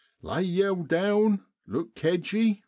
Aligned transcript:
Lay 0.23 0.41
yow 0.41 0.73
down, 0.81 1.43
look 1.67 1.93
kedgey 1.93 2.59